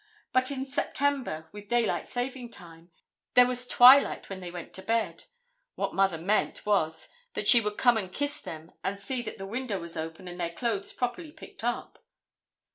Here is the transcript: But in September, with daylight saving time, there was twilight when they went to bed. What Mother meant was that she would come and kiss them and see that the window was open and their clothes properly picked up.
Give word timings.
But 0.33 0.49
in 0.49 0.65
September, 0.65 1.47
with 1.51 1.67
daylight 1.67 2.07
saving 2.07 2.49
time, 2.49 2.89
there 3.35 3.45
was 3.45 3.67
twilight 3.67 4.31
when 4.31 4.39
they 4.39 4.49
went 4.49 4.73
to 4.73 4.81
bed. 4.81 5.25
What 5.75 5.93
Mother 5.93 6.17
meant 6.17 6.65
was 6.65 7.07
that 7.35 7.47
she 7.47 7.61
would 7.61 7.77
come 7.77 7.97
and 7.97 8.11
kiss 8.11 8.41
them 8.41 8.71
and 8.83 8.99
see 8.99 9.21
that 9.21 9.37
the 9.37 9.45
window 9.45 9.79
was 9.79 9.95
open 9.95 10.27
and 10.27 10.39
their 10.39 10.49
clothes 10.53 10.91
properly 10.91 11.31
picked 11.31 11.63
up. 11.63 12.03